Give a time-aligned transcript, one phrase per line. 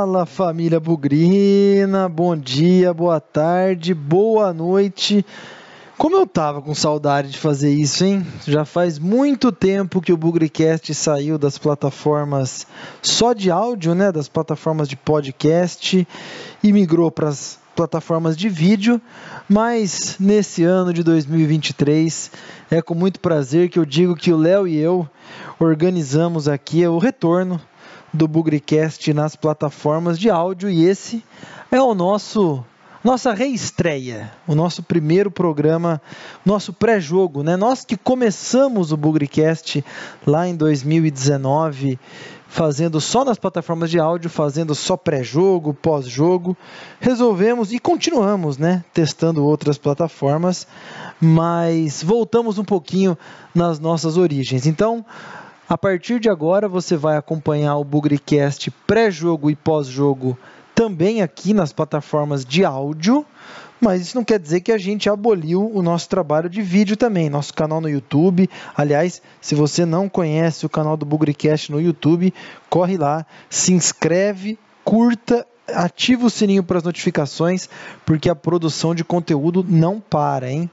[0.00, 5.22] Fala família Bugrina, bom dia, boa tarde, boa noite.
[5.98, 8.26] Como eu tava com saudade de fazer isso, hein?
[8.46, 12.66] Já faz muito tempo que o Bugricast saiu das plataformas
[13.02, 14.10] só de áudio, né?
[14.10, 16.08] Das plataformas de podcast
[16.64, 18.98] e migrou para as plataformas de vídeo,
[19.46, 22.30] mas nesse ano de 2023
[22.70, 25.06] é com muito prazer que eu digo que o Léo e eu
[25.58, 27.60] organizamos aqui o retorno
[28.12, 31.24] do Bugricast nas plataformas de áudio e esse
[31.70, 32.64] é o nosso
[33.02, 36.02] nossa reestreia, o nosso primeiro programa,
[36.44, 37.56] nosso pré-jogo, né?
[37.56, 39.82] Nós que começamos o Bugricast
[40.26, 41.98] lá em 2019,
[42.46, 46.54] fazendo só nas plataformas de áudio, fazendo só pré-jogo, pós-jogo,
[47.00, 50.66] resolvemos e continuamos, né, testando outras plataformas,
[51.20, 53.16] mas voltamos um pouquinho
[53.54, 54.66] nas nossas origens.
[54.66, 55.06] Então,
[55.70, 60.36] a partir de agora você vai acompanhar o Bugricast pré-jogo e pós-jogo
[60.74, 63.24] também aqui nas plataformas de áudio,
[63.80, 67.30] mas isso não quer dizer que a gente aboliu o nosso trabalho de vídeo também,
[67.30, 68.50] nosso canal no YouTube.
[68.76, 72.34] Aliás, se você não conhece o canal do Bugricast no YouTube,
[72.68, 77.68] corre lá, se inscreve, curta ativa o sininho para as notificações,
[78.04, 80.68] porque a produção de conteúdo não para, hein?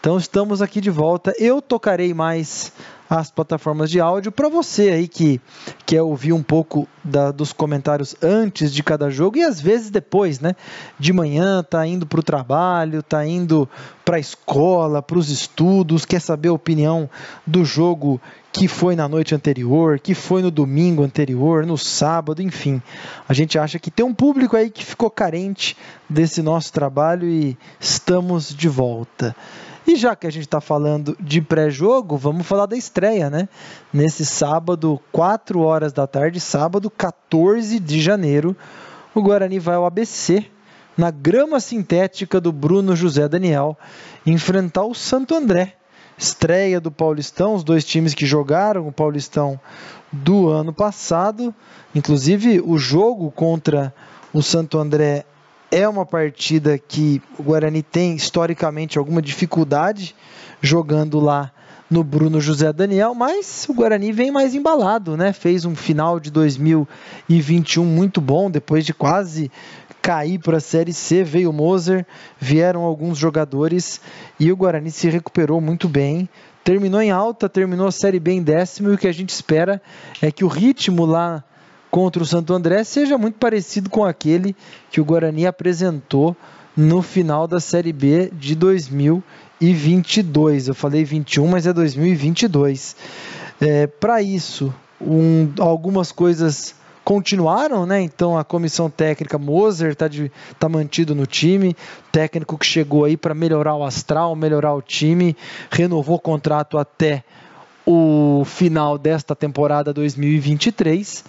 [0.00, 1.34] Então estamos aqui de volta.
[1.38, 2.72] Eu tocarei mais
[3.08, 5.40] as plataformas de áudio para você aí que
[5.86, 10.40] quer ouvir um pouco da, dos comentários antes de cada jogo e às vezes depois,
[10.40, 10.54] né?
[10.98, 13.68] De manhã tá indo para o trabalho, tá indo
[14.04, 17.08] para a escola, para os estudos, quer saber a opinião
[17.46, 18.20] do jogo
[18.52, 22.82] que foi na noite anterior, que foi no domingo anterior, no sábado, enfim.
[23.28, 25.76] A gente acha que tem um público aí que ficou carente
[26.08, 29.36] desse nosso trabalho e estamos de volta.
[29.88, 33.48] E já que a gente está falando de pré-jogo, vamos falar da estreia, né?
[33.90, 38.54] Nesse sábado, 4 horas da tarde, sábado 14 de janeiro,
[39.14, 40.44] o Guarani vai ao ABC,
[40.94, 43.78] na grama sintética do Bruno José Daniel,
[44.26, 45.76] enfrentar o Santo André.
[46.18, 49.58] Estreia do Paulistão, os dois times que jogaram o Paulistão
[50.12, 51.54] do ano passado.
[51.94, 53.94] Inclusive, o jogo contra
[54.34, 55.24] o Santo André
[55.70, 60.14] é uma partida que o Guarani tem historicamente alguma dificuldade
[60.60, 61.52] jogando lá
[61.90, 65.32] no Bruno José Daniel, mas o Guarani vem mais embalado, né?
[65.32, 69.50] Fez um final de 2021 muito bom, depois de quase
[70.02, 72.06] cair para a Série C, veio o Moser,
[72.38, 74.00] vieram alguns jogadores
[74.38, 76.28] e o Guarani se recuperou muito bem.
[76.62, 79.80] Terminou em alta, terminou a Série B em décimo e o que a gente espera
[80.20, 81.42] é que o ritmo lá
[81.90, 84.54] contra o Santo André seja muito parecido com aquele
[84.90, 86.36] que o Guarani apresentou
[86.76, 90.68] no final da Série B de 2022.
[90.68, 92.96] Eu falei 21, mas é 2022.
[93.60, 96.74] É, Para isso, um, algumas coisas
[97.08, 98.02] continuaram, né?
[98.02, 100.10] Então a comissão técnica Moser está
[100.58, 101.74] tá mantido no time,
[102.12, 105.34] técnico que chegou aí para melhorar o astral, melhorar o time,
[105.70, 107.24] renovou o contrato até
[107.90, 111.24] o final desta temporada 2023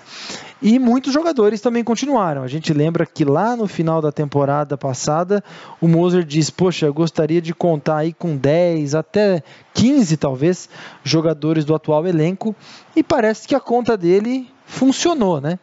[0.62, 2.44] e muitos jogadores também continuaram.
[2.44, 5.42] A gente lembra que lá no final da temporada passada,
[5.80, 9.42] o Moser disse: Poxa, gostaria de contar aí com 10, até
[9.74, 10.68] 15 talvez,
[11.02, 12.54] jogadores do atual elenco.
[12.94, 15.58] E parece que a conta dele funcionou, né?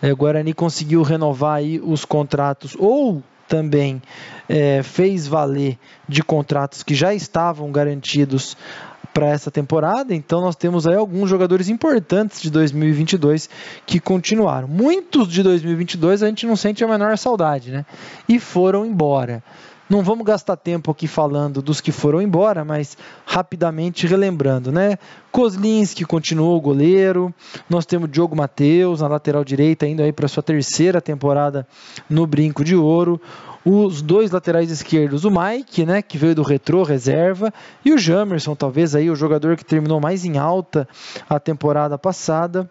[0.00, 4.00] É, o Guarani conseguiu renovar aí os contratos ou também
[4.48, 5.78] é, fez valer
[6.08, 8.56] de contratos que já estavam garantidos
[9.18, 10.14] para essa temporada.
[10.14, 13.50] Então nós temos aí alguns jogadores importantes de 2022
[13.84, 14.68] que continuaram.
[14.68, 17.84] Muitos de 2022 a gente não sente a menor saudade, né?
[18.28, 19.42] E foram embora.
[19.88, 24.98] Não vamos gastar tempo aqui falando dos que foram embora, mas rapidamente relembrando, né?
[25.32, 27.32] Kozlinski continuou o goleiro.
[27.70, 31.66] Nós temos Diogo Matheus na lateral direita, indo aí para sua terceira temporada
[32.08, 33.18] no Brinco de Ouro
[33.64, 37.52] os dois laterais esquerdos, o Mike, né, que veio do retrô, reserva,
[37.84, 40.88] e o Jamerson, talvez aí o jogador que terminou mais em alta
[41.28, 42.70] a temporada passada.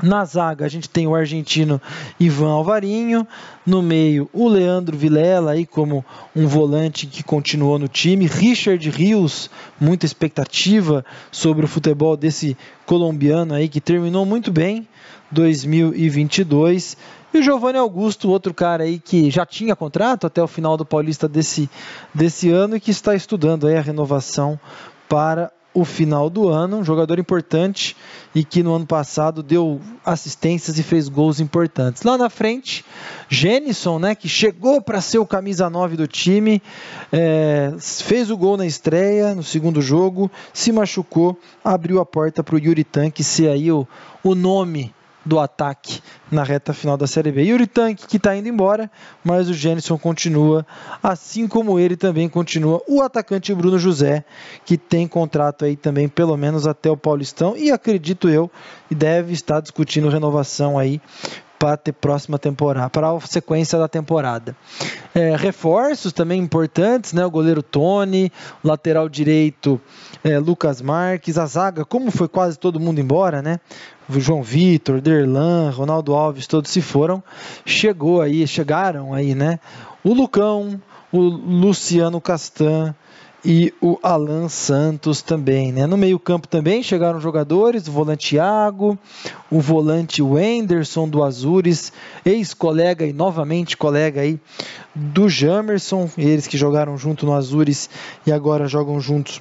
[0.00, 1.80] Na zaga a gente tem o argentino
[2.18, 3.26] Ivan Alvarinho,
[3.66, 6.04] no meio o Leandro Vilela aí como
[6.34, 12.56] um volante que continuou no time, Richard Rios, muita expectativa sobre o futebol desse
[12.86, 14.88] colombiano aí que terminou muito bem
[15.30, 16.96] 2022
[17.34, 20.84] e o Giovanni Augusto, outro cara aí que já tinha contrato até o final do
[20.84, 21.68] Paulista desse,
[22.14, 24.60] desse ano e que está estudando aí a renovação
[25.08, 27.96] para o final do ano, um jogador importante
[28.34, 32.02] e que no ano passado deu assistências e fez gols importantes.
[32.02, 32.84] Lá na frente,
[33.28, 36.62] Jenison, né, que chegou para ser o camisa 9 do time,
[37.10, 42.54] é, fez o gol na estreia, no segundo jogo, se machucou, abriu a porta para
[42.54, 43.86] o Yuri Tanque ser aí o,
[44.22, 46.00] o nome do ataque
[46.32, 47.42] na reta final da Série B.
[47.42, 48.90] Yuri Tanque que está indo embora,
[49.22, 50.66] mas o Jenison continua,
[51.02, 54.24] assim como ele também continua o atacante Bruno José,
[54.64, 58.50] que tem contrato aí também pelo menos até o Paulistão e acredito eu
[58.90, 61.00] deve estar discutindo renovação aí
[61.62, 64.56] para ter próxima temporada, para a sequência da temporada.
[65.14, 67.24] É, reforços também importantes, né?
[67.24, 68.32] O goleiro Tony,
[68.64, 69.80] lateral direito
[70.24, 73.60] é, Lucas Marques, a zaga, como foi quase todo mundo embora, né?
[74.08, 77.22] O João Vitor, Derlan, Ronaldo Alves, todos se foram.
[77.64, 79.60] Chegou aí, chegaram aí, né?
[80.02, 80.82] O Lucão,
[81.12, 82.92] o Luciano Castan,
[83.44, 85.72] e o Alan Santos também.
[85.72, 85.86] Né?
[85.86, 88.98] No meio-campo também chegaram jogadores: o volante Iago,
[89.50, 91.92] o volante Wenderson do Azures,
[92.24, 94.38] ex-colega e novamente colega aí
[94.94, 97.88] do Jamerson, eles que jogaram junto no Azures
[98.26, 99.40] e agora jogam juntos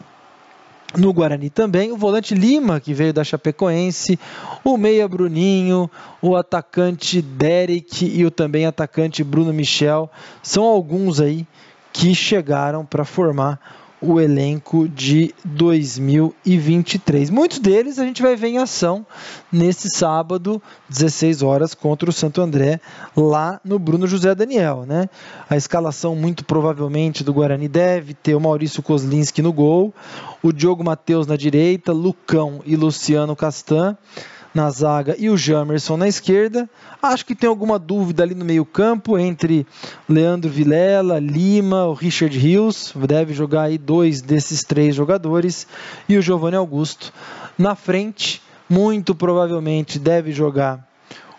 [0.97, 4.19] no Guarani também, o volante Lima, que veio da Chapecoense,
[4.61, 5.89] o meia Bruninho,
[6.21, 10.09] o atacante Derek e o também atacante Bruno Michel,
[10.43, 11.47] são alguns aí
[11.93, 17.29] que chegaram para formar o elenco de 2023.
[17.29, 19.05] Muitos deles a gente vai ver em ação
[19.51, 20.59] nesse sábado,
[20.89, 22.81] 16 horas, contra o Santo André,
[23.15, 24.85] lá no Bruno José Daniel.
[24.87, 25.07] Né?
[25.47, 29.93] A escalação, muito provavelmente, do Guarani deve ter o Maurício Kozlinski no gol,
[30.41, 33.95] o Diogo Matheus na direita, Lucão e Luciano Castan
[34.53, 36.69] na zaga e o Jamerson na esquerda.
[37.01, 39.65] Acho que tem alguma dúvida ali no meio-campo entre
[40.07, 42.93] Leandro Vilela, Lima, o Richard Rios.
[42.95, 45.67] Deve jogar aí dois desses três jogadores.
[46.07, 47.13] E o Giovanni Augusto.
[47.57, 50.87] Na frente, muito provavelmente deve jogar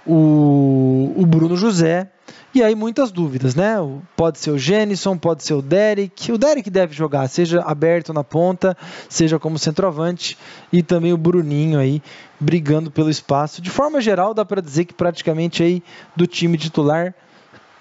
[0.07, 2.11] o, o Bruno José
[2.55, 3.77] e aí muitas dúvidas, né?
[4.17, 6.31] Pode ser o Jenison, pode ser o Derek.
[6.33, 8.77] O Derek deve jogar, seja aberto na ponta,
[9.09, 10.37] seja como centroavante,
[10.73, 12.03] e também o Bruninho aí
[12.39, 13.63] brigando pelo espaço.
[13.63, 15.83] De forma geral, dá para dizer que praticamente aí
[16.15, 17.15] do time titular,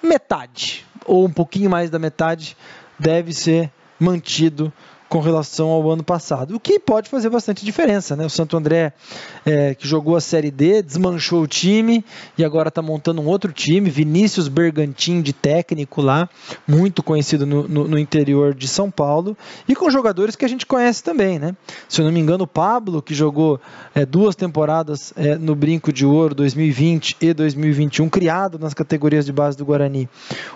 [0.02, 2.56] metade ou um pouquinho mais da metade
[2.98, 4.72] deve ser mantido
[5.12, 6.56] com relação ao ano passado.
[6.56, 8.26] O que pode fazer bastante diferença, né?
[8.26, 8.94] O Santo André,
[9.46, 12.06] é, que jogou a Série D, desmanchou o time
[12.38, 13.90] e agora está montando um outro time.
[13.90, 16.30] Vinícius Bergantin de técnico lá,
[16.66, 19.38] muito conhecido no, no, no, interior de São Paulo,
[19.68, 21.58] e com jogadores que a gente conhece também, né?
[21.90, 23.60] Se eu não me engano, o Pablo, que jogou
[23.94, 29.34] é, duas temporadas é, no Brinco de Ouro 2020 e 2021, criado nas categorias de
[29.34, 30.08] base do Guarani,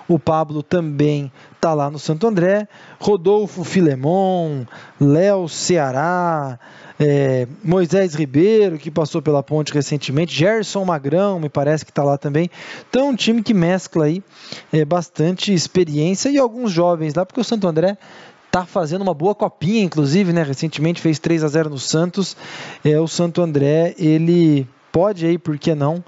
[0.07, 1.29] o Pablo também
[1.65, 2.67] está lá no Santo André,
[2.99, 4.65] Rodolfo Filemon,
[5.01, 6.59] Léo Ceará,
[6.99, 12.19] é, Moisés Ribeiro, que passou pela ponte recentemente, Gerson Magrão, me parece que está lá
[12.19, 12.51] também.
[12.87, 14.23] Então, é um time que mescla aí
[14.71, 17.97] é, bastante experiência e alguns jovens lá, porque o Santo André
[18.45, 20.43] está fazendo uma boa copinha, inclusive, né?
[20.43, 22.37] Recentemente fez 3 a 0 no Santos.
[22.85, 26.03] É, o Santo André, ele pode aí, por que não?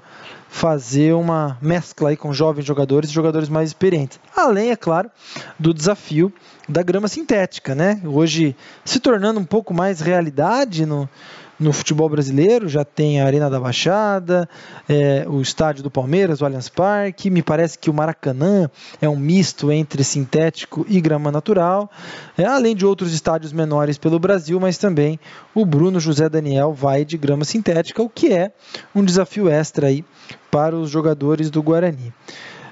[0.48, 4.18] Fazer uma mescla aí com jovens jogadores e jogadores mais experientes.
[4.34, 5.10] Além, é claro,
[5.58, 6.32] do desafio
[6.68, 8.00] da grama sintética, né?
[8.04, 11.08] Hoje se tornando um pouco mais realidade no,
[11.58, 14.48] no futebol brasileiro, já tem a Arena da Baixada,
[14.88, 18.70] é, o estádio do Palmeiras, o Allianz Parque, me parece que o Maracanã
[19.00, 21.90] é um misto entre sintético e grama natural,
[22.36, 25.18] é, além de outros estádios menores pelo Brasil, mas também
[25.54, 28.52] o Bruno José Daniel vai de grama sintética, o que é
[28.94, 30.04] um desafio extra aí
[30.50, 32.12] para os jogadores do Guarani.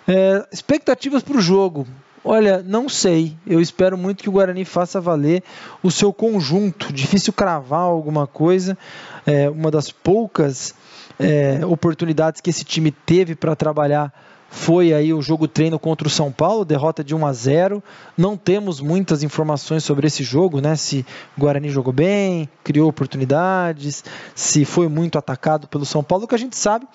[0.06, 1.86] É, expectativas para o jogo.
[2.28, 3.36] Olha, não sei.
[3.46, 5.44] Eu espero muito que o Guarani faça valer
[5.80, 6.92] o seu conjunto.
[6.92, 8.76] Difícil cravar alguma coisa.
[9.24, 10.74] É uma das poucas
[11.20, 14.12] é, oportunidades que esse time teve para trabalhar
[14.50, 17.82] foi aí o jogo treino contra o São Paulo, derrota de 1 a 0.
[18.16, 20.74] Não temos muitas informações sobre esse jogo, né?
[20.74, 21.06] Se
[21.36, 24.02] o Guarani jogou bem, criou oportunidades,
[24.34, 26.24] se foi muito atacado pelo São Paulo.
[26.24, 26.86] O que a gente sabe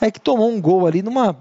[0.00, 1.36] é que tomou um gol ali numa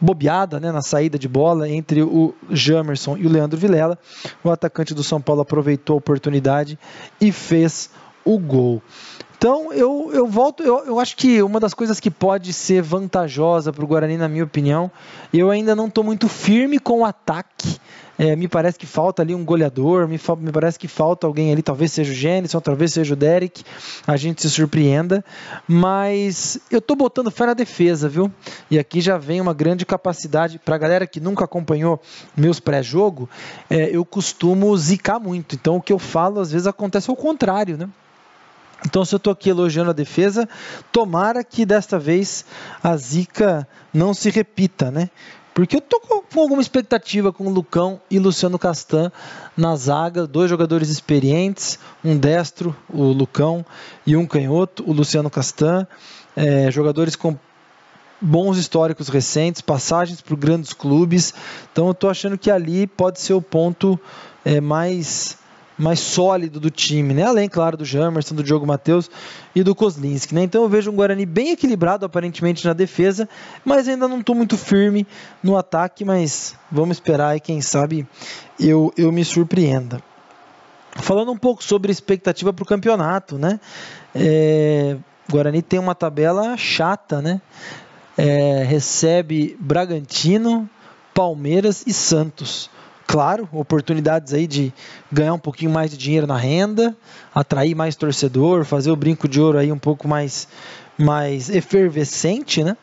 [0.00, 3.98] bobeada né, na saída de bola entre o Jamerson e o Leandro Vilela.
[4.42, 6.78] O atacante do São Paulo aproveitou a oportunidade
[7.20, 7.90] e fez
[8.24, 8.82] o gol.
[9.44, 13.74] Então eu, eu volto, eu, eu acho que uma das coisas que pode ser vantajosa
[13.74, 14.90] para o Guarani, na minha opinião,
[15.34, 17.78] eu ainda não estou muito firme com o ataque
[18.18, 21.62] é, me parece que falta ali um goleador, me, me, parece que falta alguém ali,
[21.62, 23.64] talvez seja o Gênison, talvez seja o Derek,
[24.06, 25.24] a gente se surpreenda,
[25.66, 28.32] mas eu tô botando fé na defesa, viu?
[28.70, 32.00] E aqui já vem uma grande capacidade, para a galera que nunca acompanhou
[32.36, 33.28] meus pré-jogo,
[33.68, 37.76] é, eu costumo zicar muito, então o que eu falo às vezes acontece ao contrário,
[37.76, 37.88] né?
[38.86, 40.48] Então, se eu estou aqui elogiando a defesa,
[40.92, 42.44] tomara que desta vez
[42.82, 45.10] a zica não se repita, né?
[45.54, 49.12] Porque eu tô com alguma expectativa com o Lucão e Luciano Castan
[49.56, 53.64] na zaga, dois jogadores experientes, um destro, o Lucão,
[54.04, 55.86] e um canhoto, o Luciano Castan,
[56.36, 57.38] é, jogadores com
[58.20, 61.32] bons históricos recentes, passagens por grandes clubes.
[61.72, 63.98] Então eu estou achando que ali pode ser o ponto
[64.44, 65.38] é, mais
[65.76, 67.24] mais sólido do time, né?
[67.24, 69.10] Além, claro, do Jamerson, do Diogo Matheus
[69.54, 70.42] e do Kozlinski, né?
[70.42, 73.28] Então eu vejo um Guarani bem equilibrado aparentemente na defesa,
[73.64, 75.06] mas ainda não estou muito firme
[75.42, 78.06] no ataque, mas vamos esperar e quem sabe
[78.58, 80.00] eu, eu me surpreenda.
[80.96, 83.58] Falando um pouco sobre expectativa para o campeonato, né?
[84.14, 84.96] É,
[85.28, 87.40] Guarani tem uma tabela chata, né?
[88.16, 90.70] É, recebe Bragantino,
[91.12, 92.70] Palmeiras e Santos.
[93.14, 94.72] Claro, oportunidades aí de
[95.12, 96.96] ganhar um pouquinho mais de dinheiro na renda,
[97.32, 100.48] atrair mais torcedor, fazer o brinco de ouro aí um pouco mais,
[100.98, 102.76] mais efervescente, né?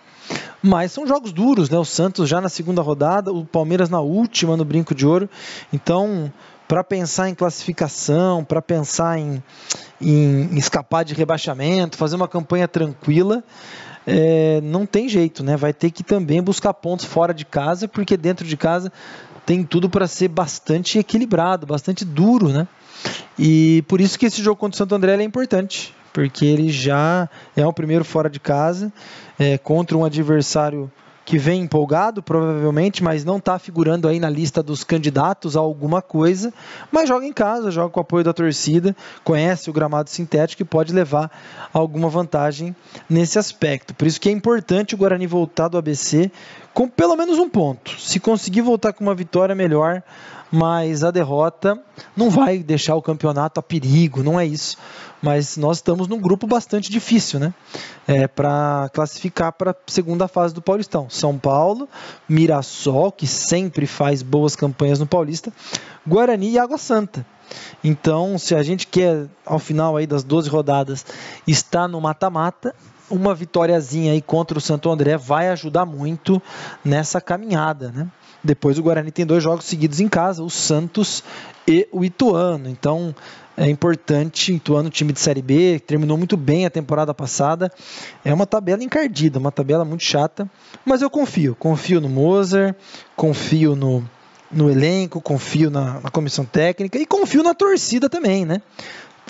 [0.63, 1.77] Mas são jogos duros, né?
[1.77, 5.29] O Santos já na segunda rodada, o Palmeiras na última no brinco de ouro.
[5.73, 6.31] Então,
[6.65, 9.43] para pensar em classificação, para pensar em,
[9.99, 13.43] em escapar de rebaixamento, fazer uma campanha tranquila,
[14.07, 15.57] é, não tem jeito, né?
[15.57, 18.91] Vai ter que também buscar pontos fora de casa, porque dentro de casa
[19.45, 22.67] tem tudo para ser bastante equilibrado, bastante duro, né?
[23.37, 27.29] E por isso que esse jogo contra o Santo André é importante, porque ele já
[27.55, 28.91] é o primeiro fora de casa
[29.39, 30.91] é, contra um adversário
[31.23, 36.01] que vem empolgado, provavelmente, mas não está figurando aí na lista dos candidatos a alguma
[36.01, 36.53] coisa,
[36.91, 40.65] mas joga em casa, joga com o apoio da torcida, conhece o gramado sintético e
[40.65, 41.31] pode levar
[41.71, 42.75] alguma vantagem
[43.09, 43.93] nesse aspecto.
[43.93, 46.31] Por isso que é importante o Guarani voltar do ABC
[46.73, 47.99] com pelo menos um ponto.
[47.99, 50.03] Se conseguir voltar com uma vitória melhor,
[50.51, 51.79] mas a derrota
[52.15, 54.77] não vai deixar o campeonato a perigo, não é isso
[55.21, 57.53] mas nós estamos num grupo bastante difícil, né?
[58.07, 61.09] É, para classificar para a segunda fase do Paulistão.
[61.09, 61.87] São Paulo,
[62.27, 65.53] Mirassol, que sempre faz boas campanhas no Paulista,
[66.07, 67.25] Guarani e Água Santa.
[67.83, 71.05] Então, se a gente quer, ao final aí das 12 rodadas,
[71.45, 72.73] estar no mata-mata,
[73.11, 76.41] uma vitóriazinha aí contra o Santo André vai ajudar muito
[76.83, 78.07] nessa caminhada, né?
[78.43, 81.23] Depois o Guarani tem dois jogos seguidos em casa, o Santos
[81.67, 82.67] e o Ituano.
[82.67, 83.13] Então,
[83.55, 87.71] é importante, Ituano, time de Série B, terminou muito bem a temporada passada.
[88.25, 90.49] É uma tabela encardida, uma tabela muito chata,
[90.83, 91.55] mas eu confio.
[91.55, 92.75] Confio no Moser,
[93.15, 94.03] confio no,
[94.51, 98.61] no elenco, confio na, na comissão técnica e confio na torcida também, né?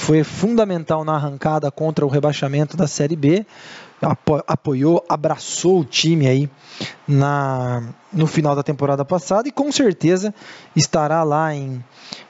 [0.01, 3.45] Foi fundamental na arrancada contra o rebaixamento da Série B.
[4.47, 6.49] Apoiou, abraçou o time aí
[7.07, 10.33] na, no final da temporada passada e com certeza
[10.75, 11.85] estará lá em,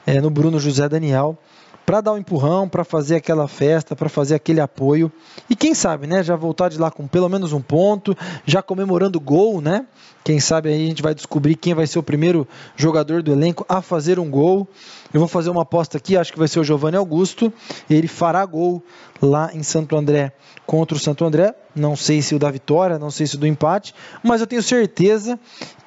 [0.06, 1.38] é, no Bruno José Daniel
[1.84, 5.10] para dar um empurrão, para fazer aquela festa, para fazer aquele apoio.
[5.48, 9.20] E quem sabe, né, já voltar de lá com pelo menos um ponto, já comemorando
[9.20, 9.86] gol, né?
[10.24, 12.46] Quem sabe aí a gente vai descobrir quem vai ser o primeiro
[12.76, 14.68] jogador do elenco a fazer um gol.
[15.12, 17.52] Eu vou fazer uma aposta aqui, acho que vai ser o Giovanni Augusto.
[17.90, 18.82] Ele fará gol
[19.22, 20.32] lá em Santo André
[20.66, 21.54] contra o Santo André.
[21.74, 24.62] Não sei se o da vitória, não sei se o do empate, mas eu tenho
[24.62, 25.38] certeza,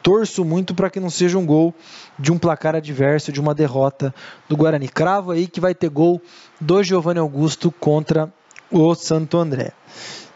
[0.01, 1.75] torço muito para que não seja um gol
[2.17, 4.15] de um placar adverso, de uma derrota
[4.47, 4.87] do Guarani.
[4.87, 6.21] Cravo aí que vai ter gol
[6.59, 8.33] do Giovanni Augusto contra
[8.71, 9.73] o Santo André.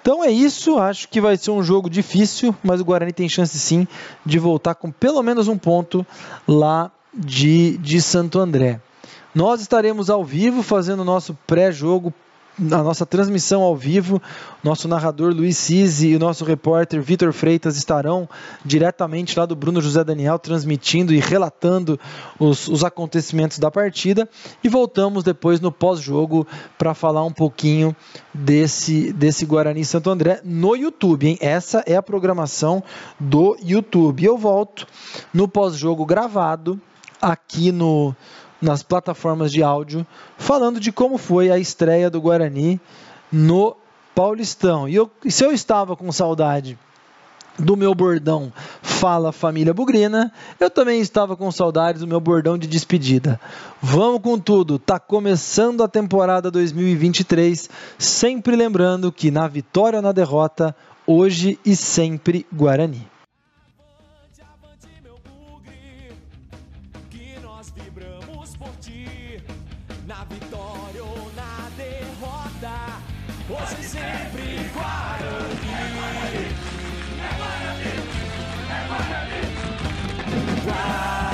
[0.02, 3.58] Então é isso, acho que vai ser um jogo difícil, mas o Guarani tem chance
[3.60, 3.88] sim
[4.26, 6.06] de voltar com pelo menos um ponto
[6.48, 8.80] lá de, de Santo André.
[9.34, 12.14] Nós estaremos ao vivo fazendo o nosso pré-jogo
[12.58, 14.22] na nossa transmissão ao vivo,
[14.64, 18.28] nosso narrador Luiz Cisi e o nosso repórter Vitor Freitas estarão
[18.66, 22.00] diretamente lá do Bruno José Daniel transmitindo e relatando
[22.38, 24.28] os, os acontecimentos da partida.
[24.64, 26.46] E voltamos depois no pós-jogo
[26.78, 27.96] para falar um pouquinho
[28.34, 31.28] desse, desse Guarani Santo André no YouTube.
[31.28, 31.38] Hein?
[31.40, 32.84] Essa é a programação
[33.20, 34.26] do YouTube.
[34.26, 34.86] Eu volto
[35.34, 36.80] no pós-jogo gravado
[37.22, 38.16] aqui no
[38.62, 40.06] nas plataformas de áudio,
[40.38, 42.80] falando de como foi a estreia do Guarani
[43.32, 43.76] no
[44.14, 44.88] Paulistão.
[44.88, 46.78] E, eu, se eu estava com saudade
[47.58, 52.68] do meu bordão Fala Família Bugrina, eu também estava com saudades do meu bordão de
[52.68, 53.40] despedida.
[53.82, 60.12] Vamos com tudo, tá começando a temporada 2023, sempre lembrando que na vitória ou na
[60.12, 63.08] derrota, hoje e sempre Guarani.
[67.60, 69.38] nós vibramos por ti,
[70.08, 73.02] na vitória ou na derrota,
[73.50, 75.74] hoje sempre Guarani.
[75.76, 76.46] É Guarani,
[77.20, 77.92] é Guarani,
[78.70, 79.42] é Guarani.
[80.64, 81.29] Guarani.